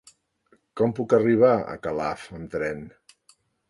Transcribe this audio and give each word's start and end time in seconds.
Com 0.81 0.95
puc 1.01 1.15
arribar 1.19 1.53
a 1.59 1.79
Calaf 1.87 2.27
amb 2.43 2.53
tren? 2.59 2.87